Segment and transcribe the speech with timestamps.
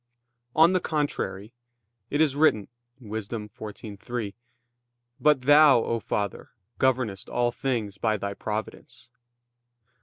[0.55, 1.53] On the contrary,
[2.09, 2.69] It is written
[2.99, 3.27] (Wis.
[3.27, 4.33] 14:3):
[5.19, 9.11] "But Thou, O Father, governest all things by Thy Providence."